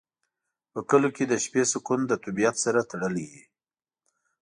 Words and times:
په 0.71 0.79
کلیو 0.89 1.15
کې 1.15 1.23
د 1.27 1.33
شپې 1.43 1.63
سکون 1.71 1.99
د 2.07 2.13
طبیعت 2.25 2.55
سره 2.65 2.87
تړلی 2.91 3.25
وي. 3.31 3.43